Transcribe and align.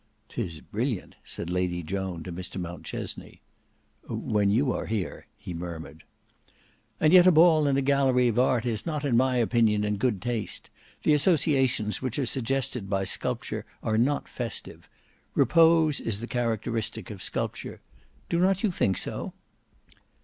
"'Tis 0.29 0.61
brilliant," 0.61 1.15
said 1.23 1.51
Lady 1.51 1.83
Joan 1.83 2.23
to 2.23 2.31
Mr 2.31 2.59
Mountchesney. 2.59 3.39
"When 4.09 4.49
you 4.49 4.71
are 4.71 4.87
here," 4.87 5.27
he 5.37 5.53
murmured. 5.53 6.05
"And 6.99 7.13
yet 7.13 7.27
a 7.27 7.31
ball 7.31 7.67
in 7.67 7.77
a 7.77 7.83
gallery 7.83 8.27
of 8.27 8.39
art 8.39 8.65
is 8.65 8.87
not 8.87 9.05
in 9.05 9.15
my 9.15 9.35
opinion 9.35 9.83
in 9.83 9.97
good 9.97 10.19
taste. 10.19 10.71
The 11.03 11.13
associations 11.13 12.01
which 12.01 12.17
are 12.17 12.25
suggested 12.25 12.89
by 12.89 13.03
sculpture 13.03 13.63
are 13.83 13.99
not 13.99 14.27
festive. 14.27 14.89
Repose 15.35 15.99
is 16.01 16.19
the 16.19 16.25
characteristic 16.25 17.11
of 17.11 17.21
sculpture. 17.21 17.79
Do 18.27 18.39
not 18.39 18.63
you 18.63 18.71
think 18.71 18.97
so?" 18.97 19.33